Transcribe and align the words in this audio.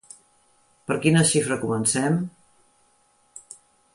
Per 0.91 0.95
quina 1.03 1.23
xifra 1.33 1.59
comencem? 1.65 2.17